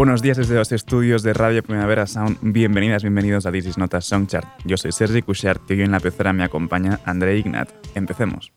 [0.00, 2.38] Buenos días desde los estudios de Radio Primavera Sound.
[2.40, 3.94] Bienvenidas, bienvenidos a This is Not
[4.28, 4.46] Chart.
[4.64, 7.68] Yo soy Sergi Cushart y hoy en la pecera me acompaña André Ignat.
[7.94, 8.50] Empecemos.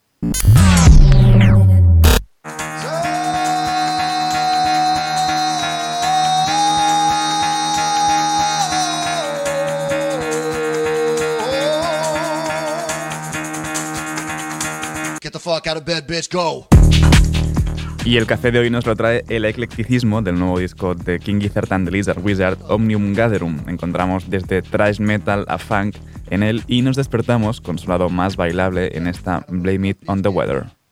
[15.21, 16.69] Get the fuck out of bed, bitch, go.
[18.05, 21.39] Y el café de hoy nos lo trae el eclecticismo del nuevo disco de King
[21.39, 23.57] Gizzard and the Lizard Wizard, Omnium Gatherum.
[23.67, 25.95] Encontramos desde thrash metal a funk
[26.29, 30.21] en él y nos despertamos con su lado más bailable en esta Blame It on
[30.21, 30.82] the Weather.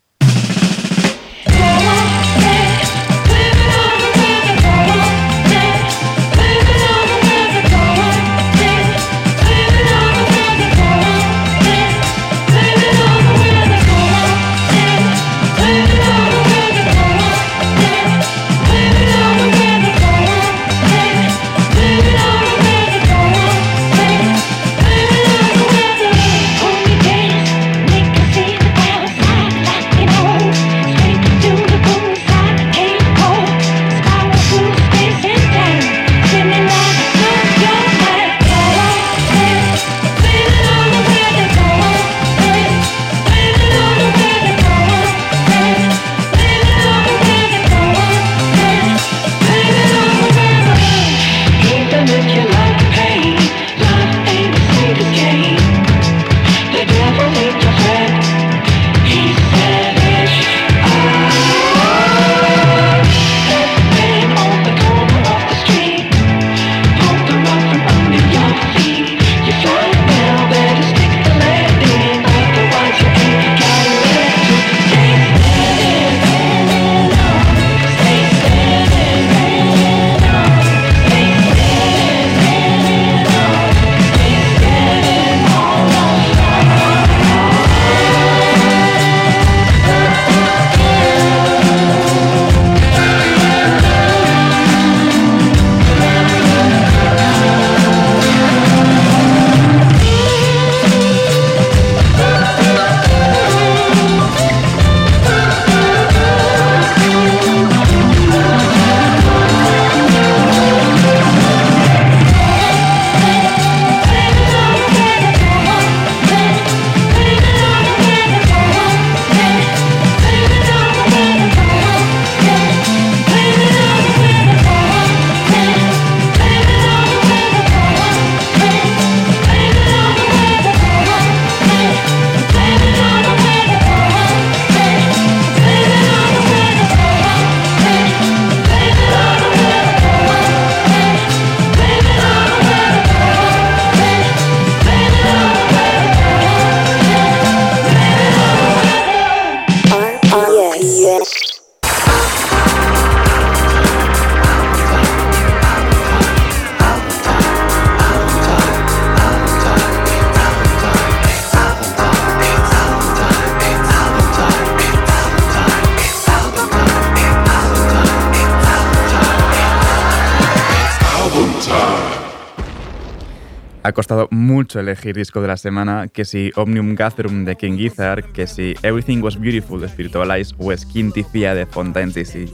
[173.92, 178.32] Ha costado mucho elegir disco de la semana, que si Omnium Gatherum de King Gizzard,
[178.32, 182.48] que si Everything Was Beautiful de Spiritualize o Skin de Fontaine DC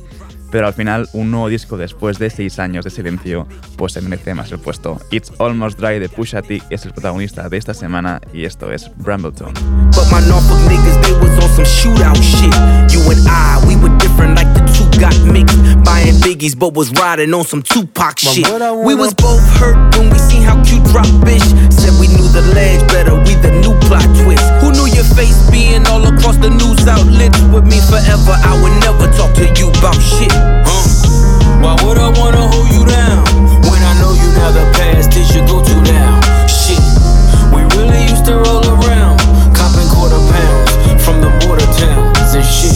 [0.49, 4.33] pero al final un nuevo disco después de seis años de silencio pues se merece
[4.33, 4.97] más el puesto.
[5.11, 8.89] It's Almost Dry de Pusha T es el protagonista de esta semana y esto es
[8.97, 9.53] Brambleton.
[14.17, 14.25] But my Norfolk niggas, they was on some shootout shit.
[14.25, 15.57] You and I, we were different like the two got mixed.
[15.85, 18.47] Buying biggies, but was riding on some Tupac shit.
[18.85, 21.45] We was both hurt when we seen how cute drop bitch.
[21.71, 24.43] Said we knew the ledge better, we the new plot twist.
[24.61, 28.75] Who knew your face being all across the news outlets with me forever, I would
[28.81, 30.33] never talk to you about shit.
[30.65, 30.85] Huh?
[31.61, 33.25] Why would I wanna hold you down
[33.69, 36.19] when I know you now the past is your go-to now?
[36.49, 36.81] Shit,
[37.53, 38.96] we really used to roll around, copping quarter pounds
[41.07, 42.75] from the border towns and shit.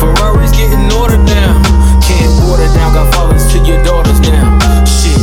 [0.00, 1.60] Ferraris getting ordered now,
[2.00, 4.56] can't water down, got fathers to your daughters now.
[4.88, 5.20] Shit,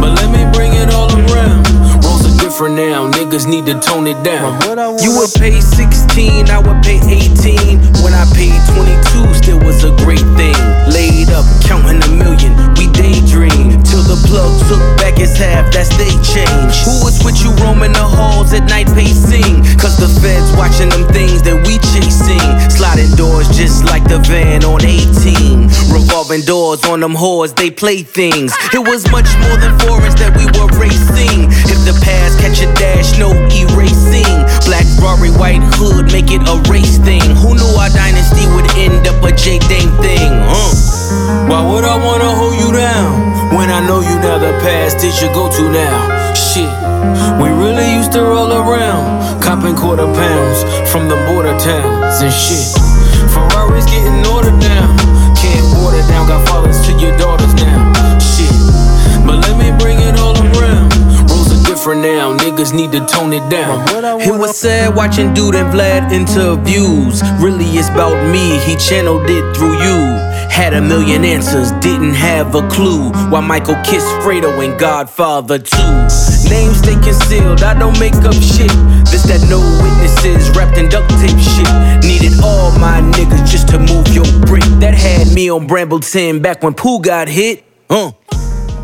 [0.00, 1.68] but let me bring it all around.
[2.00, 4.56] Roles are different now, niggas need to tone it down.
[5.04, 8.00] You would pay 16, I would pay 18.
[8.00, 10.56] When I paid 22, still was a great thing.
[10.88, 13.76] Laid up, counting a million, we daydream.
[13.84, 16.80] Till the plug took back his half, that's they change.
[16.88, 19.60] Who was with you roaming the halls at night pacing?
[19.76, 22.44] Cause the feds watching them things that we chasing.
[22.70, 25.68] Sliding doors just like the van on 18.
[25.92, 28.54] Revolving doors on them whores, they play things.
[28.72, 31.48] It was much more than foreigns that we were racing.
[31.68, 34.36] If the past catch a dash, no erasing.
[34.66, 37.24] Black Rory, white hood, make it a race thing.
[37.40, 40.32] Who knew our dynasty would end up a J Dame thing?
[40.46, 41.48] Huh?
[41.48, 45.20] Why would I wanna hold you down when I know you now the past is
[45.22, 46.17] your go-to now?
[46.38, 46.70] Shit,
[47.42, 52.70] we really used to roll around, copping quarter pounds from the border towns and shit.
[53.34, 54.86] Ferraris getting ordered now,
[55.34, 57.92] can't water down, got fathers to your daughters now.
[58.18, 58.54] Shit,
[59.26, 60.94] but let me bring it all around.
[61.28, 63.84] Rules are different now, niggas need to tone it down.
[64.20, 67.20] It was sad watching Dude and Vlad interviews.
[67.42, 70.27] Really, it's about me, he channeled it through you.
[70.50, 73.10] Had a million answers, didn't have a clue.
[73.30, 75.92] Why Michael kissed Fredo and Godfather too.
[76.48, 78.72] Names stay concealed, I don't make up shit.
[79.10, 81.68] This that no witnesses wrapped in duct tape shit.
[82.04, 84.64] Needed all my niggas just to move your brick.
[84.80, 87.64] That had me on Brambleton back when Pooh got hit.
[87.88, 88.12] Uh.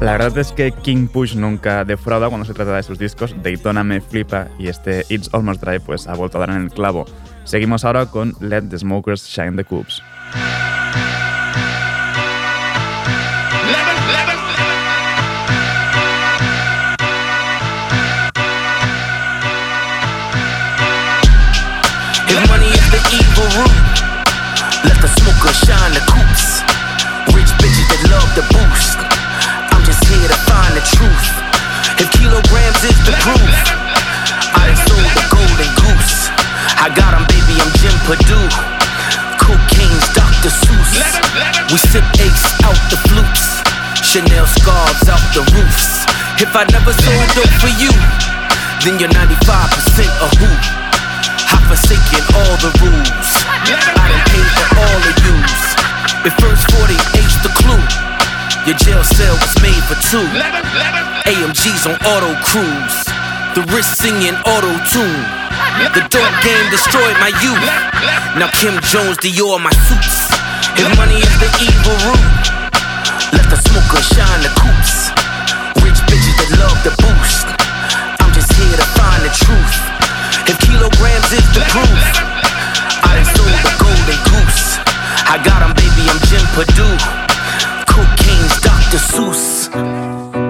[0.00, 3.34] La verdad es que King Push nunca defrauda cuando se trata de sus discos.
[3.43, 6.70] Daytona me flipa y este It's Almost Dry pues ha vuelto a dar en el
[6.70, 7.06] clavo.
[7.44, 10.02] Seguimos ahora con Let the Smokers Shine the Cubes.
[24.84, 26.60] Let the smoker shine the coops.
[27.32, 28.98] Rich bitches that love the boost.
[29.72, 31.28] I'm just here to find the truth.
[32.00, 33.54] If kilograms is the proof,
[34.52, 36.28] I done sold the golden goose.
[36.76, 38.48] I got 'em, baby, I'm Jim Purdue.
[39.40, 40.52] Cocaine's Dr.
[40.52, 41.00] Seuss.
[41.72, 43.64] We sip ace out the flutes.
[44.04, 46.04] Chanel scarves out the roofs.
[46.38, 47.92] If I never sold dope for you,
[48.84, 50.83] then you're 95% a who.
[51.75, 53.31] Forsaken all the rules.
[53.50, 55.62] I done paid for all the use.
[56.23, 57.82] If first 40 H the clue,
[58.62, 60.23] your jail cell was made for two.
[61.26, 62.99] AMG's on auto cruise.
[63.59, 65.19] The wrist singing auto tune.
[65.99, 67.67] The dope game destroyed my youth.
[68.38, 70.31] Now Kim Jones, Dior, my suits.
[70.79, 72.44] If money is the evil root,
[73.35, 75.11] let the smoker shine the coops.
[75.82, 77.50] Rich bitches that love the boost.
[78.23, 79.94] I'm just here to find the truth.
[80.46, 82.00] If kilograms is the proof,
[83.02, 84.79] I done sold the golden goose.
[85.26, 86.96] I got 'em, baby, I'm Jim Purdue.
[87.87, 88.99] Cocaine's Dr.
[88.99, 90.44] Seuss.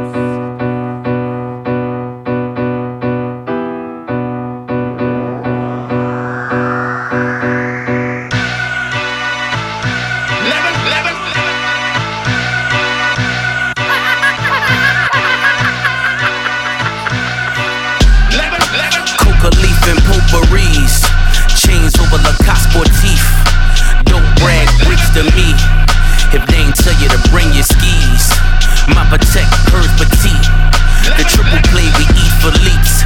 [22.75, 23.23] Lacoste Sportif.
[24.05, 25.55] Don't brag bricks to me.
[26.35, 28.35] If they ain't tell you to bring your skis.
[28.91, 30.47] My protect hers petite.
[31.17, 33.05] The triple play we eat for leaps.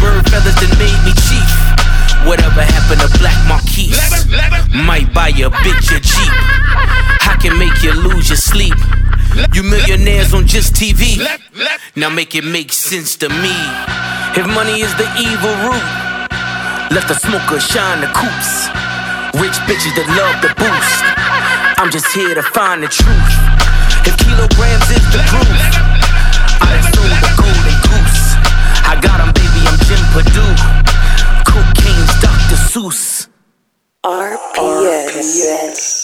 [0.00, 1.50] Bird feathers that made me chief.
[2.26, 3.98] Whatever happened to Black Marquise?
[4.72, 6.32] Might buy your bitch a Jeep.
[7.26, 8.74] I can make you lose your sleep.
[9.52, 11.18] You millionaires on just TV.
[11.96, 13.54] Now make it make sense to me.
[14.36, 16.13] If money is the evil root,
[16.94, 18.70] let the smoker shine the coops.
[19.42, 21.02] Rich bitches that love the boost.
[21.74, 23.34] I'm just here to find the truth.
[24.06, 25.58] If kilograms is the proof,
[26.62, 28.38] I done sold the golden goose.
[28.86, 30.54] I got 'em, baby, I'm Jim Purdue.
[31.42, 32.58] Cocaine's Dr.
[32.70, 33.26] Seuss.
[34.04, 36.03] RPS.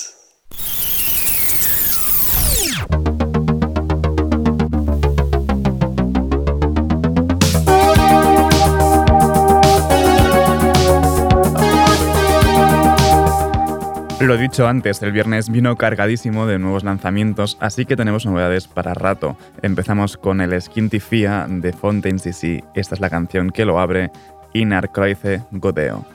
[14.30, 18.94] Lo dicho antes, el viernes vino cargadísimo de nuevos lanzamientos, así que tenemos novedades para
[18.94, 19.36] rato.
[19.60, 22.62] Empezamos con el Skinty Fia de Fontaine CC.
[22.76, 24.12] Esta es la canción que lo abre,
[24.52, 26.06] Inar Kreuze Godeo.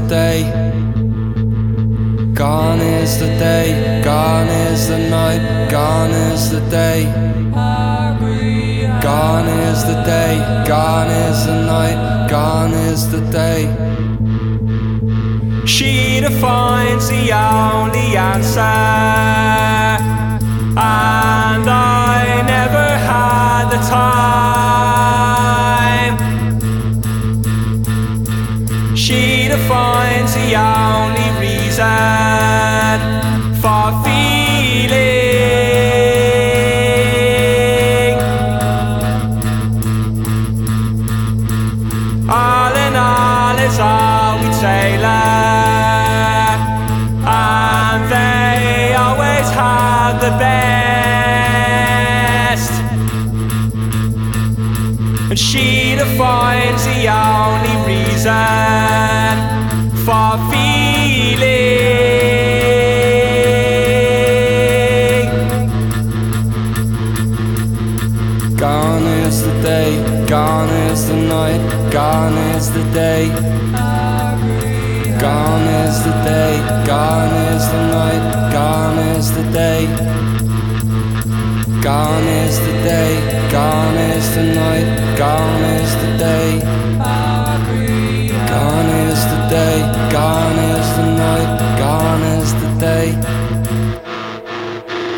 [0.00, 0.42] The day.
[2.34, 7.04] Gone is the day, gone is the night, gone is the day.
[9.02, 13.62] Gone is the day, gone is the night, gone is the day.
[15.66, 18.60] She defines the only answer,
[20.76, 21.09] and
[55.40, 59.36] she defines the only reason
[60.04, 61.80] for feeling.
[68.56, 73.28] Gone is the day, gone is the night, gone is the day.
[75.18, 76.54] Gone is the day,
[76.86, 79.86] gone is the night, gone is the day.
[81.82, 86.60] Gone is the day, gone is the night, gone is the day.
[88.50, 89.76] Gone is the day,
[90.10, 93.08] gone is the night, gone is the day.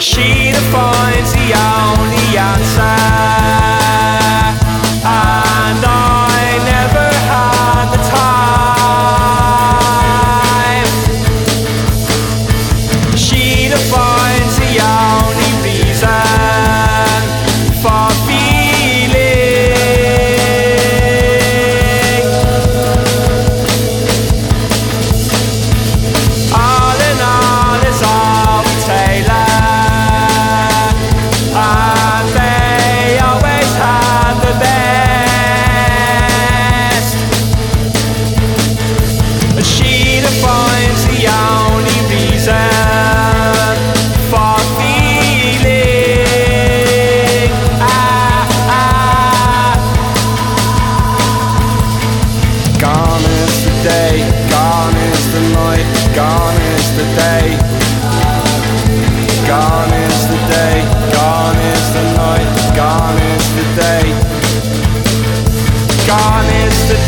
[0.00, 3.31] She defines the only answer,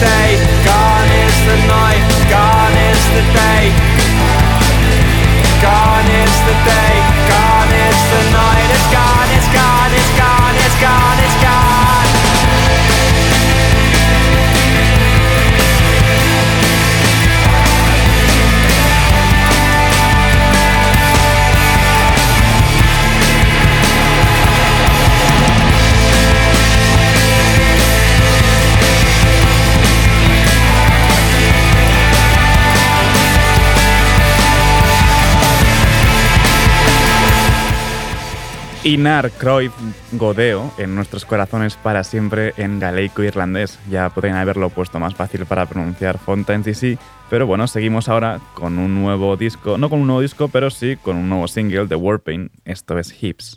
[0.00, 0.28] day,
[0.64, 3.64] gone is the night, gone is the day.
[5.62, 5.93] Gone
[38.84, 39.72] Inar Cruyff
[40.12, 43.78] Godeo en nuestros corazones para siempre en galeico-irlandés.
[43.90, 46.98] Ya podrían haberlo puesto más fácil para pronunciar Fontaines DC,
[47.30, 50.96] pero bueno, seguimos ahora con un nuevo disco, no con un nuevo disco, pero sí
[50.96, 52.52] con un nuevo single de Warpaint.
[52.66, 53.56] Esto es Hips.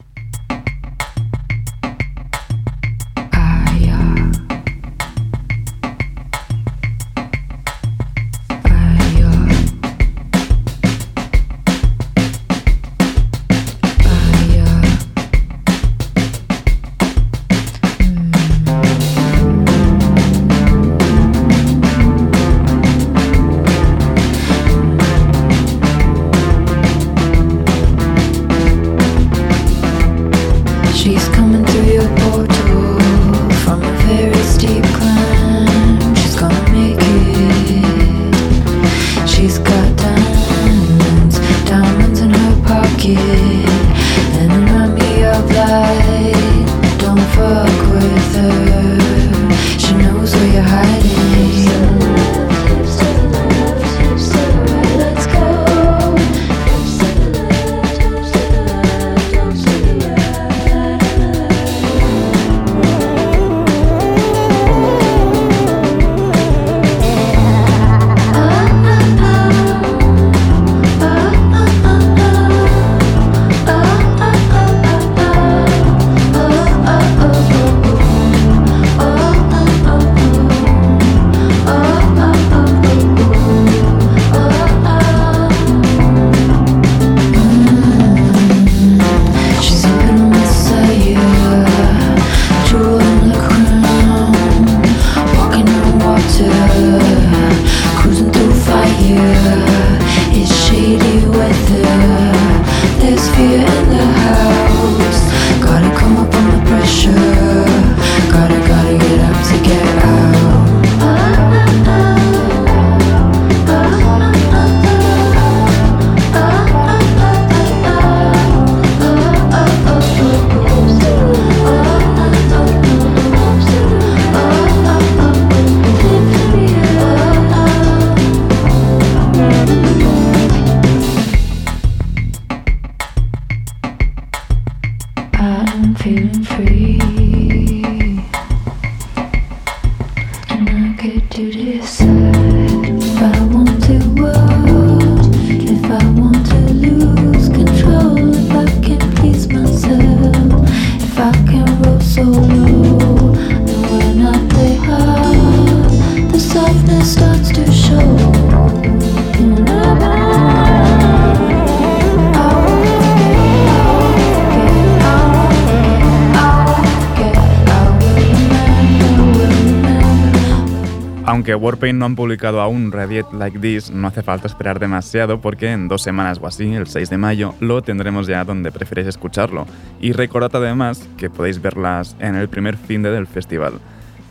[171.77, 175.87] Pain no han publicado aún Radiate Like This, no hace falta esperar demasiado porque en
[175.87, 179.65] dos semanas o así, el 6 de mayo, lo tendremos ya donde preferéis escucharlo.
[180.01, 183.79] Y recordad además que podéis verlas en el primer fin de del festival.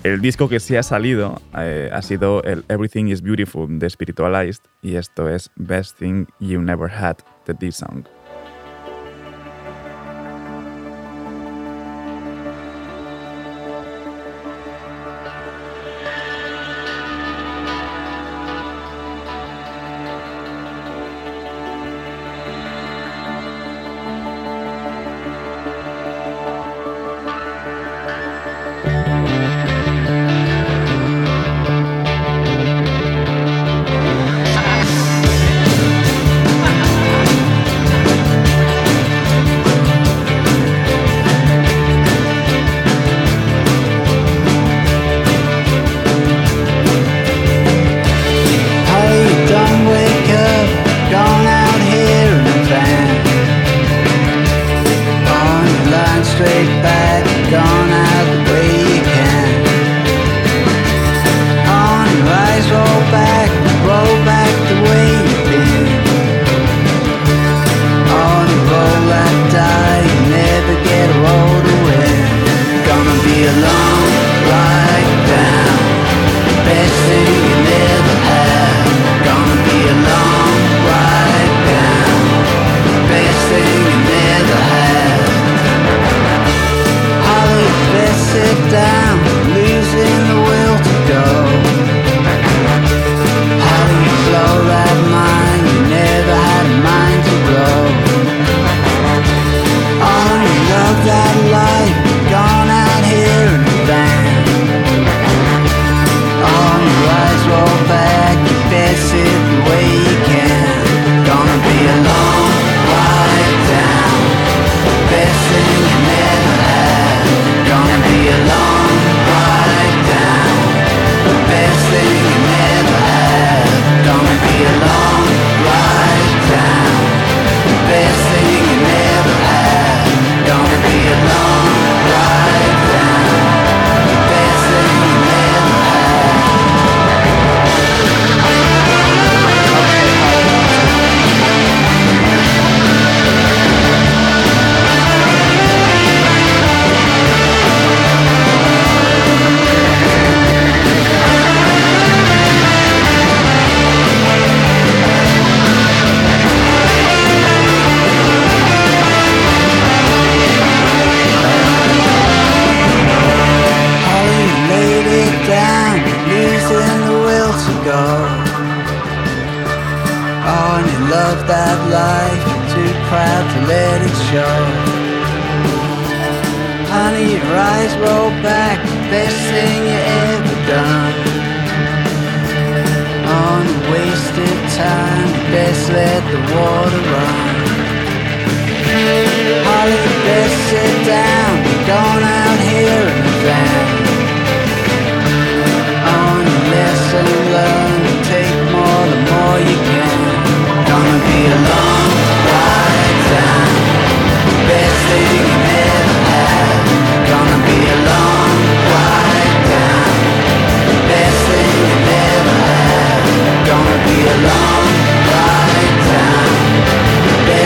[0.02, 4.62] El disco que sí ha salido eh, ha sido el Everything is Beautiful de Spiritualized
[4.82, 8.04] y esto es Best Thing You Never Had de D-Song.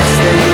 [0.00, 0.49] this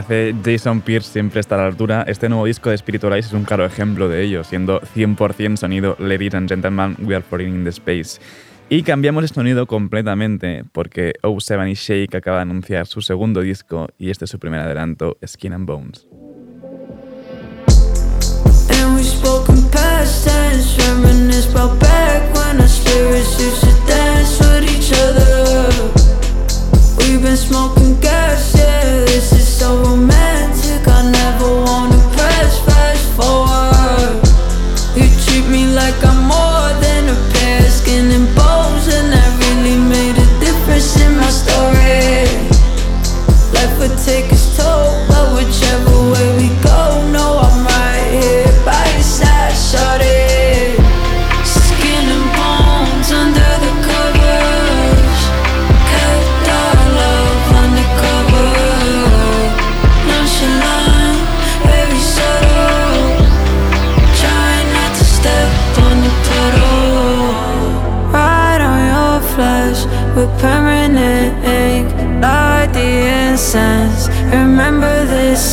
[0.00, 2.04] hace Jason Pierce siempre está a la altura.
[2.06, 6.34] Este nuevo disco de Spiritualize es un claro ejemplo de ello, siendo 100% sonido Ladies
[6.34, 8.20] and Gentlemen, We Are Foreign in the Space.
[8.68, 13.88] Y cambiamos el sonido completamente porque O7 y Shake acaba de anunciar su segundo disco
[13.98, 16.06] y este es su primer adelanto, Skin and Bones.
[26.98, 28.19] We've been smoking gas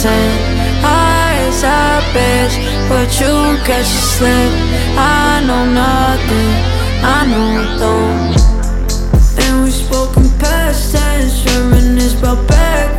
[0.06, 2.56] innocent Eyes are bitch,
[2.88, 4.52] but you won't catch a slip.
[4.96, 6.54] I know nothing,
[7.04, 12.97] I know I don't And we spoke in past tense, reminisce about back.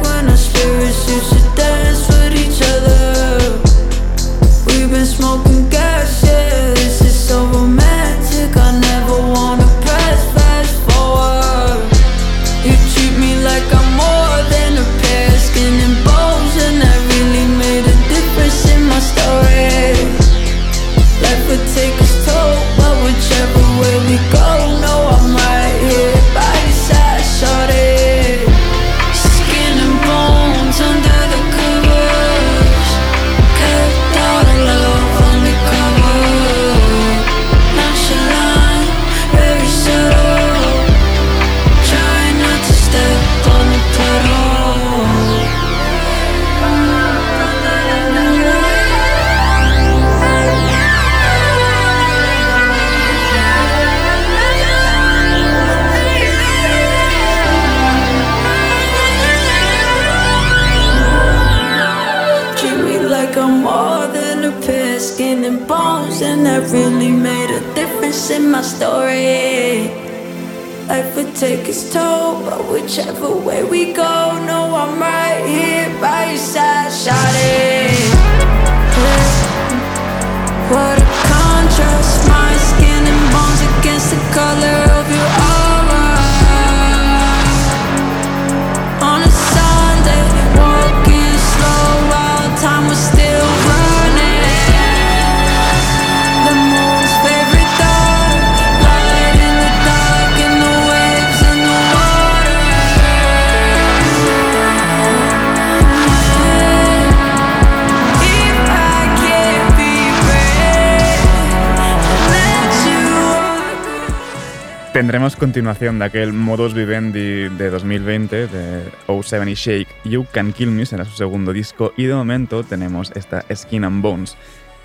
[115.08, 120.84] Tendremos continuación de aquel modus vivendi de 2020 de 070 Shake, You Can Kill Me
[120.84, 124.36] será su segundo disco y de momento tenemos esta Skin and Bones.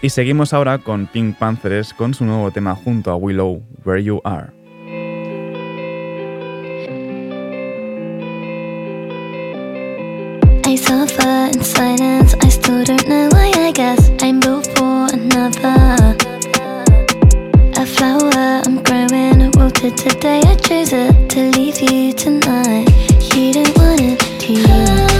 [0.01, 4.21] Y seguimos ahora con Pink Panthers con su nuevo tema junto a Willow, Where You
[4.23, 4.51] Are.
[10.65, 10.77] I
[19.63, 22.85] wanted today, I chose it to leave you tonight.
[23.33, 25.12] You didn't want it, do you?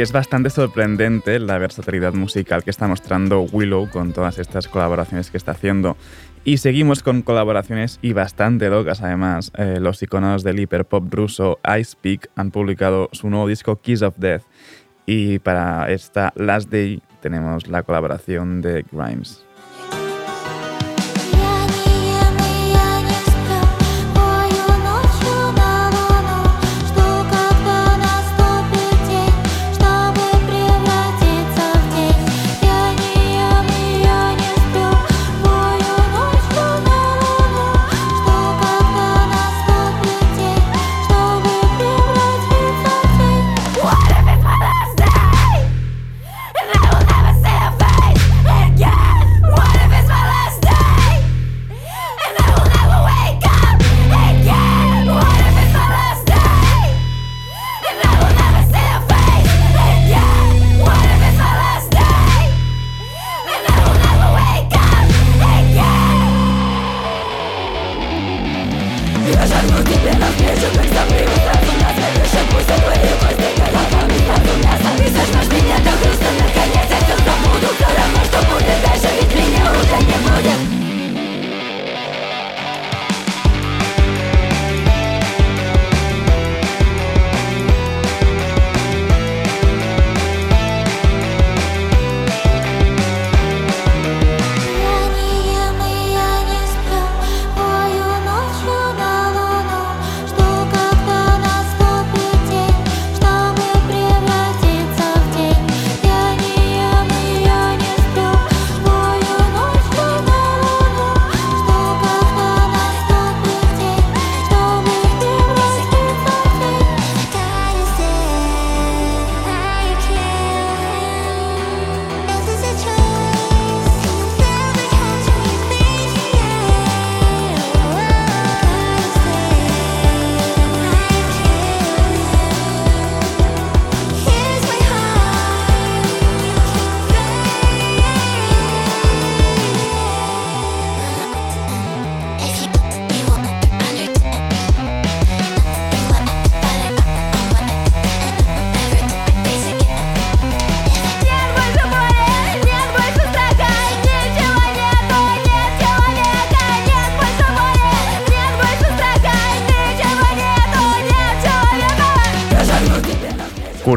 [0.00, 5.30] que es bastante sorprendente la versatilidad musical que está mostrando Willow con todas estas colaboraciones
[5.30, 5.98] que está haciendo.
[6.42, 9.52] Y seguimos con colaboraciones y bastante locas además.
[9.58, 14.16] Eh, los iconos del hiperpop ruso Ice Peak han publicado su nuevo disco Kiss of
[14.16, 14.44] Death
[15.04, 19.44] y para esta Last Day tenemos la colaboración de Grimes.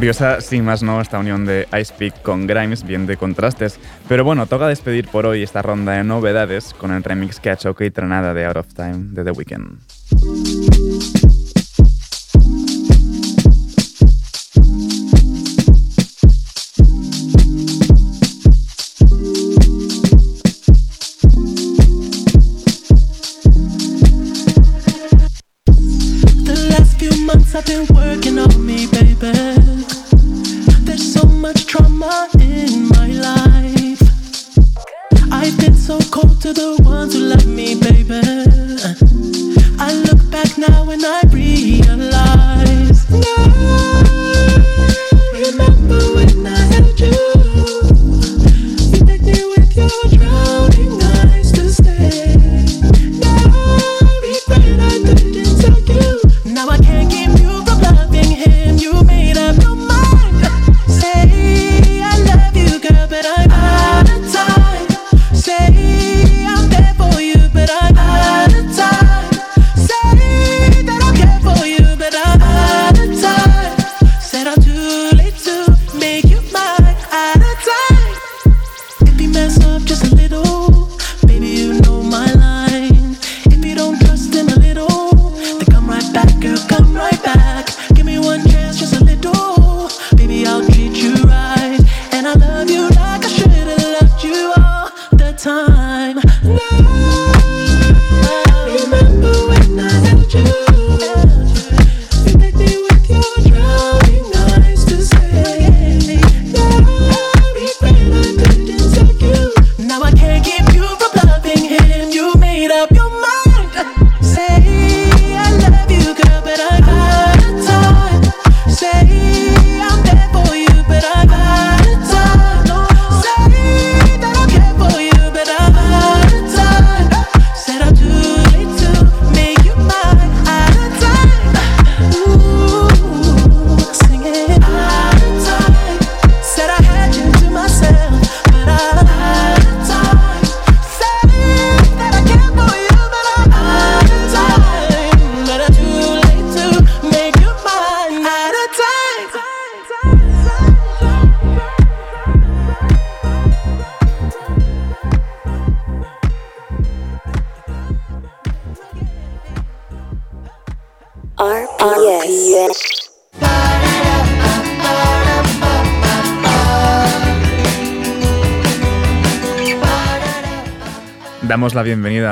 [0.03, 3.79] Curiosa, sin más no, esta unión de Ice Peak con Grimes, bien de contrastes.
[4.09, 7.53] Pero bueno, toca despedir por hoy esta ronda de novedades con el remix que ha
[7.53, 10.72] hecho Kate Tranada de Out of Time de The Weeknd.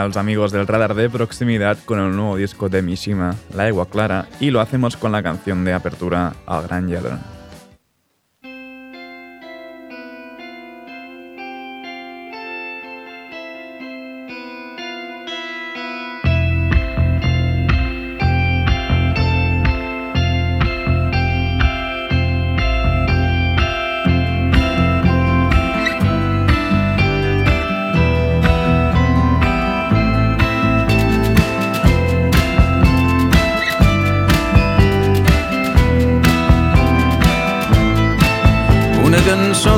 [0.02, 3.88] A los amigos del radar de proximidad con el nuevo disco de Mishima, La Agua
[3.88, 7.31] Clara, y lo hacemos con la canción de apertura al Gran Lladrón.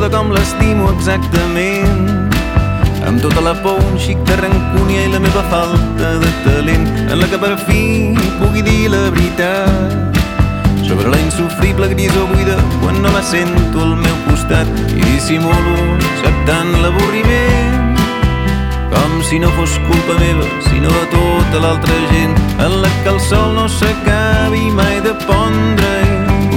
[0.04, 2.32] De com l'estimo exactament.
[3.08, 7.14] Amb tota la por, un xic de rancúnia i la meva falta de talent en
[7.22, 10.20] la que per fi pugui dir la veritat.
[10.84, 16.74] Sobre la insufrible grisó buida quan no la sento al meu costat i dissimulo acceptant
[16.84, 17.96] l'avorriment.
[18.92, 23.22] Com si no fos culpa meva, sinó de tota l'altra gent en la que el
[23.30, 25.96] sol no s'acabi mai de pondre.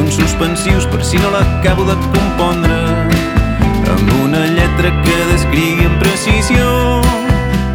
[0.03, 2.86] Uns suspensius per si no l'acabo de compondre
[3.97, 6.67] amb una lletra que descrigui amb precisió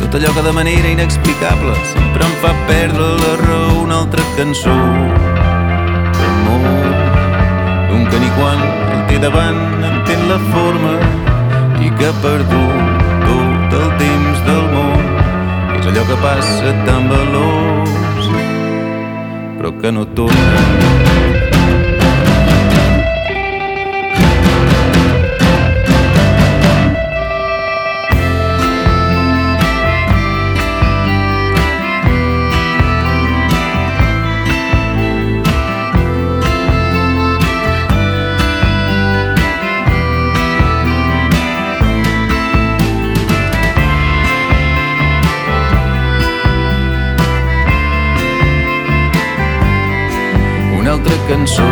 [0.01, 4.75] tot allò que de manera inexplicable sempre em fa perdre la raó una altra cançó.
[6.17, 6.65] D'amor
[7.89, 9.61] d'un que ni quan el té davant
[9.91, 10.93] entén la forma
[11.85, 15.09] i que perdut tot el temps del món.
[15.79, 17.91] És allò que passa tan veloç
[19.61, 21.30] però que no torna
[51.31, 51.71] cançó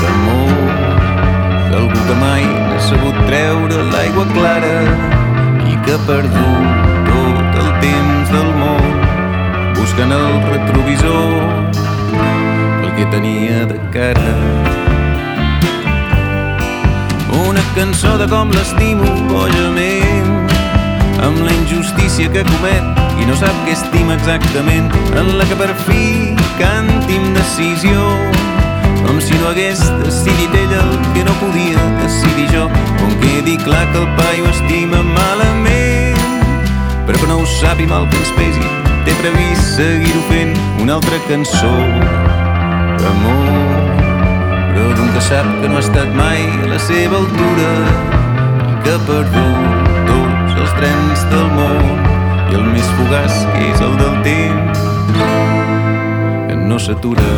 [0.00, 0.52] d'amor
[1.70, 4.78] d'algú que mai n'ha sabut treure l'aigua clara
[5.70, 8.86] i que ha perdut tot el temps del món
[9.76, 11.34] buscant el retrovisor
[12.84, 14.32] el que tenia de cara.
[17.44, 20.33] Una cançó de com l'estimo bojament
[21.24, 25.70] amb la injustícia que comet i no sap què estima exactament en la que per
[25.86, 28.02] fi canti amb decisió.
[29.04, 32.64] Com si no hagués decidit ella el que no podia decidir jo
[33.04, 36.20] on quedi clar que el paio estima malament.
[37.08, 38.68] Però que no ho sap i mal que ens pesi
[39.06, 40.52] té previst seguir-ho fent
[40.84, 41.72] una altra cançó
[43.00, 43.48] d'amor.
[44.74, 47.72] Però d'un que sap que no ha estat mai a la seva altura
[48.68, 49.83] i que ha
[50.84, 52.02] trens del món
[52.52, 54.82] i el més fugaç que és el del temps.
[56.48, 57.30] Que no s'atura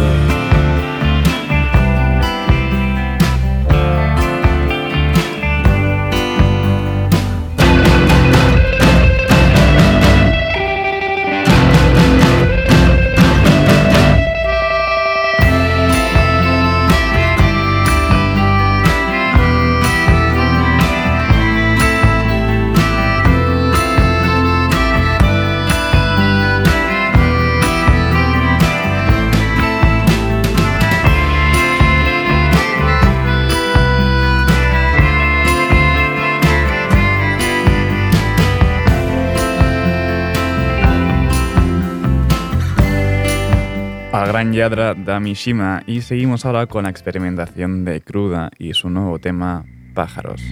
[44.37, 49.19] gran Yadra de Mishima y seguimos ahora con la experimentación de Cruda y su nuevo
[49.19, 49.65] tema
[49.95, 50.43] Pájaros.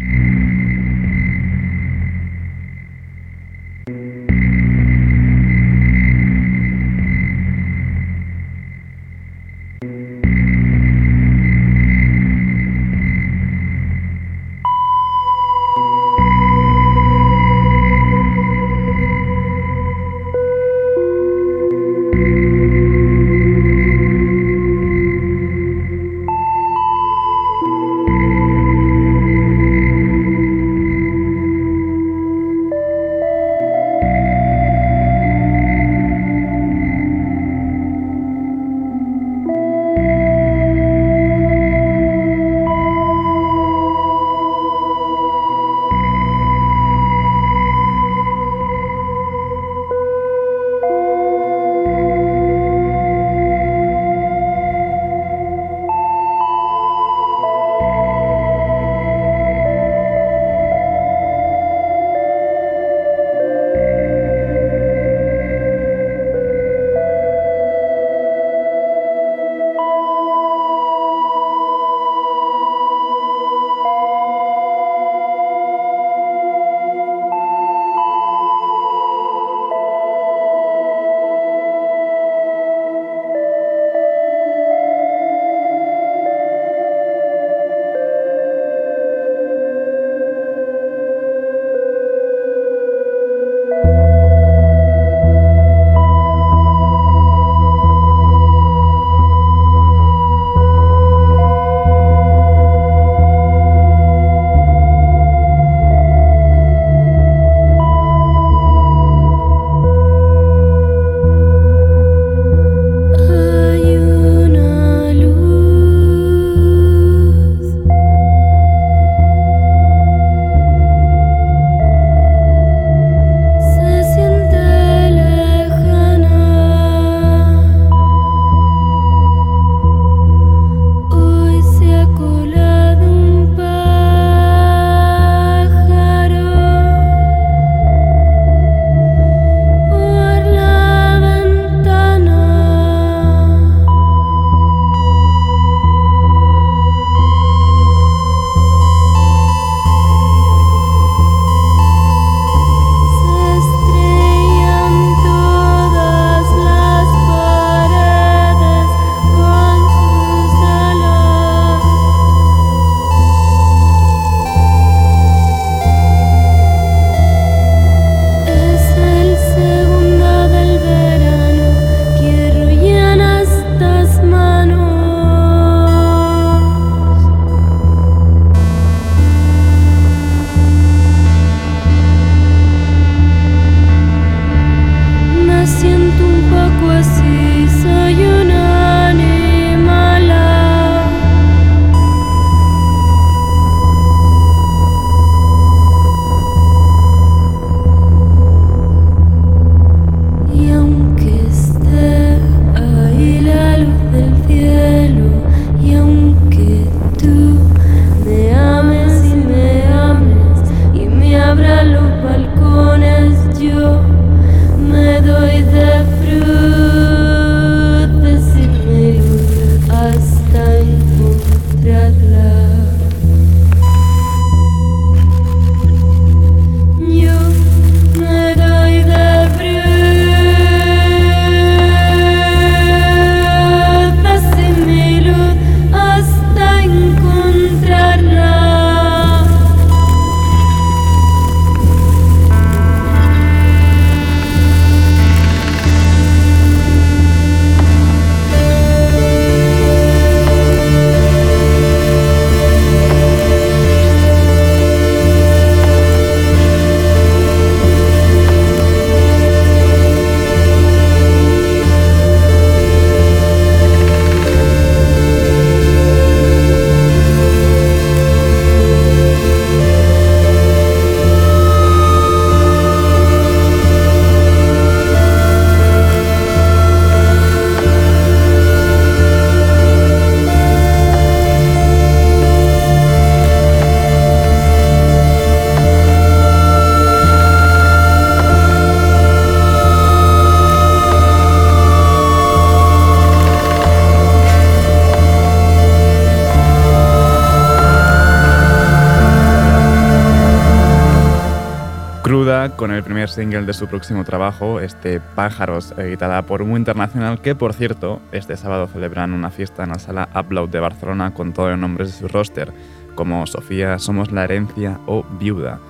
[302.76, 307.54] Con el primer single de su próximo trabajo, este Pájaros, editada por Humo Internacional, que
[307.54, 311.70] por cierto, este sábado celebran una fiesta en la sala Upload de Barcelona con todos
[311.70, 312.72] los nombres de su roster,
[313.14, 315.80] como Sofía, Somos la Herencia o Viuda.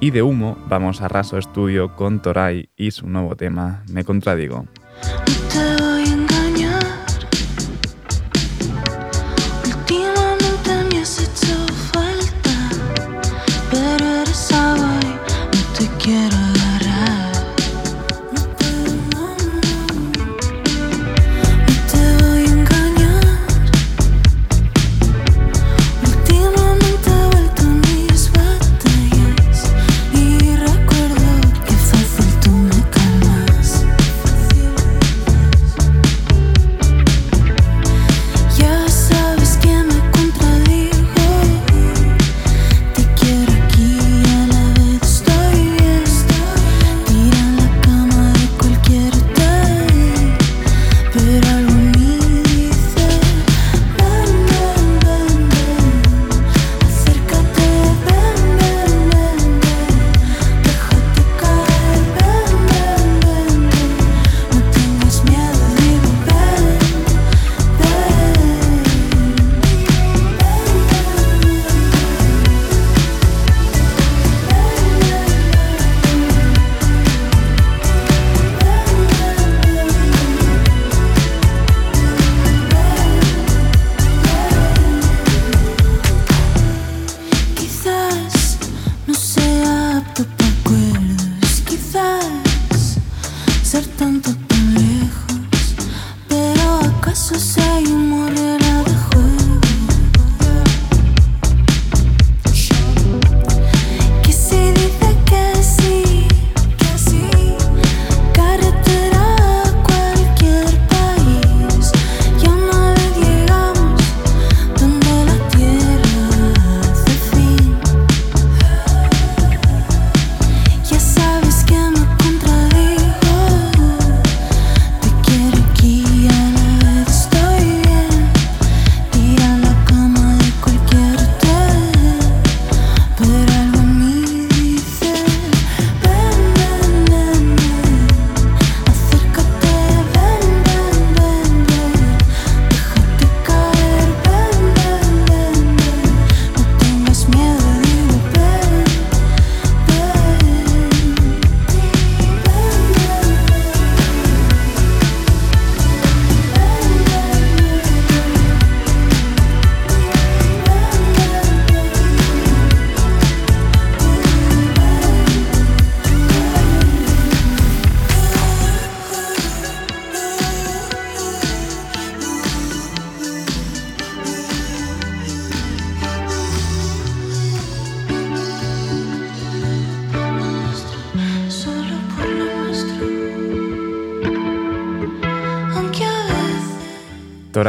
[0.00, 4.66] Y de Humo vamos a Raso Estudio con Toray y su nuevo tema, Me Contradigo.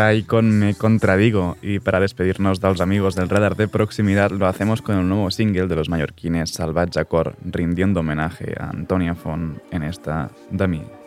[0.09, 1.55] Toray con Me Contradigo.
[1.61, 5.67] Y para despedirnos dels amigos del radar de proximidad lo hacemos con el nuevo single
[5.67, 10.98] de los mallorquines Salvatge Cor, rindiendo homenaje a Antonia Font en esta de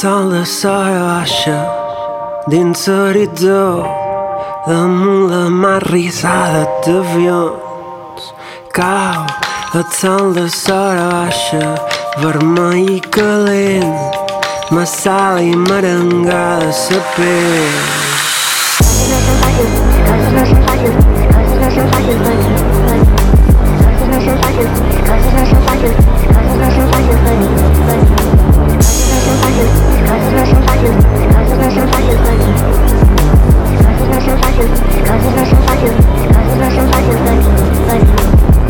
[0.00, 1.58] Tant la sola baixa
[2.48, 3.84] dins l'horitzó
[4.66, 8.30] damunt la mà risada d'avions
[8.76, 9.20] cau
[9.80, 11.66] et sol de sola baixa
[12.22, 14.19] vermell i calent
[14.70, 17.70] masala e maranga saber.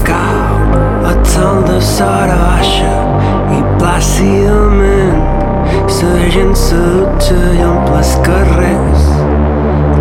[0.05, 2.85] Calma, a tão da sorte
[3.51, 4.60] e plácido
[5.99, 9.07] la gent se dutxa i omple els carrers.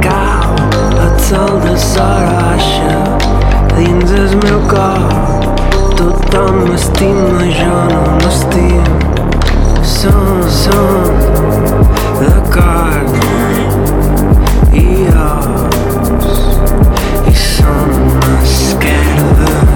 [0.05, 0.53] Cau
[1.05, 2.97] el el de Sara Baixa
[3.75, 5.49] dins el meu cor
[5.99, 8.99] tothom m'estima jo no m'estimo
[9.95, 11.17] som, som
[12.21, 13.13] de carn
[14.73, 16.39] i os
[17.27, 17.91] i som
[18.43, 19.68] esquerdes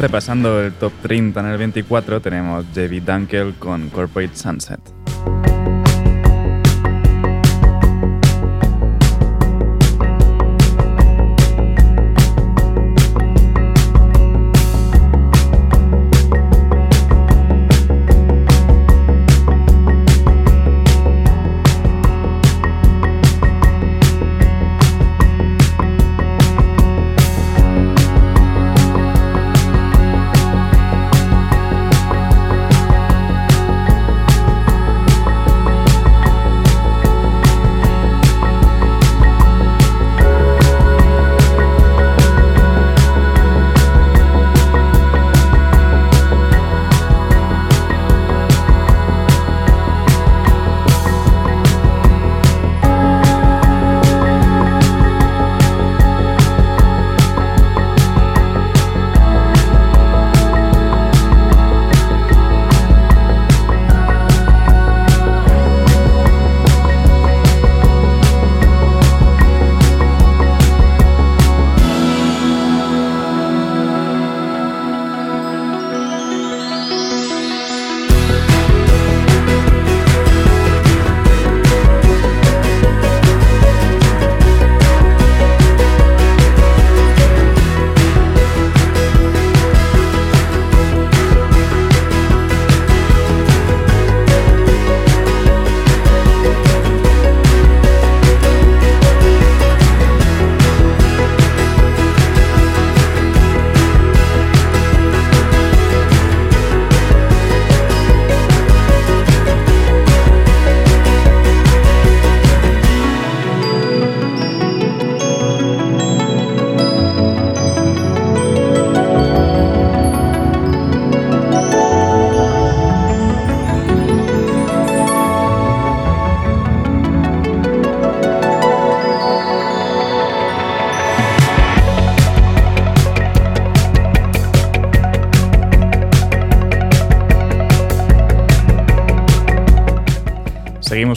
[0.00, 2.20] repasando el top 30 en el 24.
[2.20, 5.03] Tenemos David Dunkel con Corporate Sunset.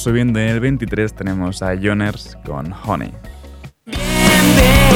[0.08, 3.12] Subiendo en el 23 tenemos a Joners con Honey.
[3.86, 4.88] Bienvenido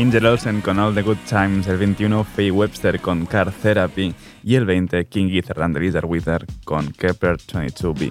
[0.00, 4.54] Angel Olsen con All the Good Times, el 21 Faye Webster con Car Therapy y
[4.54, 8.10] el 20 King Gizzard and the Lizard Wizard con Kepler 22B.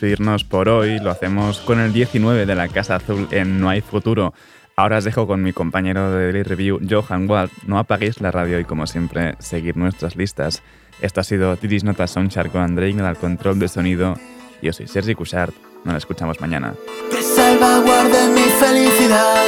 [0.00, 3.82] Despedirnos por hoy lo hacemos con el 19 de la Casa Azul en No hay
[3.82, 4.32] futuro.
[4.74, 7.50] Ahora os dejo con mi compañero de Daily Review, Johan Wald.
[7.66, 10.62] No apaguéis la radio y como siempre, seguir nuestras listas.
[11.02, 14.14] Esto ha sido Titis Nota Soundchart con Andrei al control de sonido.
[14.62, 15.54] Yo soy Sergi Cushart.
[15.84, 16.72] Nos escuchamos mañana.
[17.10, 19.44] Que salvaguarde mi felicidad,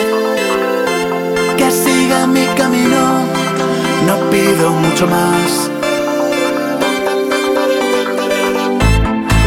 [1.57, 3.24] que siga mi camino,
[4.07, 5.70] no pido mucho más.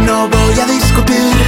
[0.05, 0.64] No voy a
[0.95, 1.44] kobiet